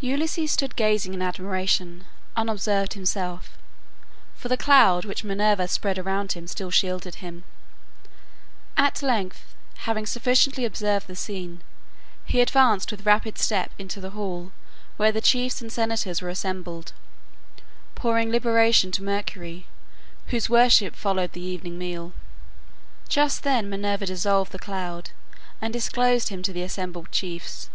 Ulysses 0.00 0.50
stood 0.52 0.74
gazing 0.74 1.12
in 1.12 1.20
admiration, 1.20 2.06
unobserved 2.34 2.94
himself, 2.94 3.58
for 4.34 4.48
the 4.48 4.56
cloud 4.56 5.04
which 5.04 5.22
Minerva 5.22 5.68
spread 5.68 5.98
around 5.98 6.32
him 6.32 6.46
still 6.46 6.70
shielded 6.70 7.16
him. 7.16 7.44
At 8.78 9.02
length, 9.02 9.54
having 9.84 10.06
sufficiently 10.06 10.64
observed 10.64 11.08
the 11.08 11.14
scene, 11.14 11.60
he 12.24 12.40
advanced 12.40 12.90
with 12.90 13.04
rapid 13.04 13.36
step 13.36 13.72
into 13.78 14.00
the 14.00 14.12
hall 14.16 14.52
where 14.96 15.12
the 15.12 15.20
chiefs 15.20 15.60
and 15.60 15.70
senators 15.70 16.22
were 16.22 16.30
assembled, 16.30 16.94
pouring 17.94 18.32
libation 18.32 18.90
to 18.92 19.02
Mercury, 19.02 19.66
whose 20.28 20.48
worship 20.48 20.96
followed 20.96 21.32
the 21.32 21.42
evening 21.42 21.76
meal. 21.76 22.14
Just 23.10 23.42
then 23.42 23.68
Minerva 23.68 24.06
dissolved 24.06 24.52
the 24.52 24.58
cloud 24.58 25.10
and 25.60 25.70
disclosed 25.70 26.30
him 26.30 26.42
to 26.44 26.52
the 26.54 26.62
assembled 26.62 27.12
chiefs. 27.12 27.68